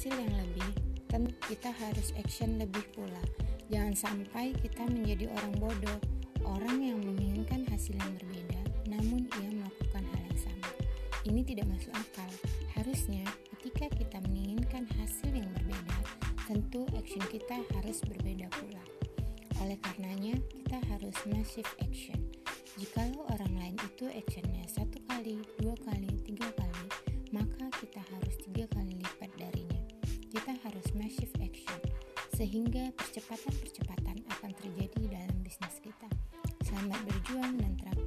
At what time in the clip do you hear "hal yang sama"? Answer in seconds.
10.06-10.70